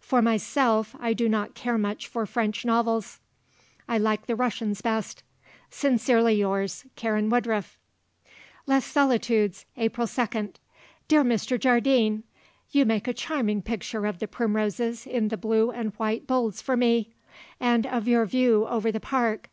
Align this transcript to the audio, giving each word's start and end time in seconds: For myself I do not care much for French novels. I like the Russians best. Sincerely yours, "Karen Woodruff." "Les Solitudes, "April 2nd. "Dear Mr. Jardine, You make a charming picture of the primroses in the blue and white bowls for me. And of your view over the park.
For 0.00 0.22
myself 0.22 0.96
I 0.98 1.12
do 1.12 1.28
not 1.28 1.52
care 1.54 1.76
much 1.76 2.08
for 2.08 2.24
French 2.24 2.64
novels. 2.64 3.20
I 3.86 3.98
like 3.98 4.24
the 4.24 4.34
Russians 4.34 4.80
best. 4.80 5.22
Sincerely 5.68 6.32
yours, 6.32 6.86
"Karen 6.96 7.28
Woodruff." 7.28 7.78
"Les 8.66 8.82
Solitudes, 8.82 9.66
"April 9.76 10.06
2nd. 10.06 10.54
"Dear 11.06 11.22
Mr. 11.22 11.60
Jardine, 11.60 12.22
You 12.70 12.86
make 12.86 13.06
a 13.06 13.12
charming 13.12 13.60
picture 13.60 14.06
of 14.06 14.20
the 14.20 14.26
primroses 14.26 15.06
in 15.06 15.28
the 15.28 15.36
blue 15.36 15.70
and 15.70 15.92
white 15.98 16.26
bowls 16.26 16.62
for 16.62 16.78
me. 16.78 17.12
And 17.60 17.86
of 17.86 18.08
your 18.08 18.24
view 18.24 18.66
over 18.66 18.90
the 18.90 19.00
park. 19.00 19.50